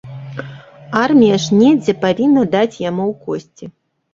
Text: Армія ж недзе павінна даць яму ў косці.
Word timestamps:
Армія 1.01 1.35
ж 1.43 1.59
недзе 1.59 1.95
павінна 2.07 2.47
даць 2.57 2.81
яму 2.89 3.05
ў 3.13 3.25
косці. 3.27 3.65